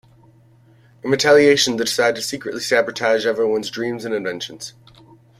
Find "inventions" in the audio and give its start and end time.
4.15-4.73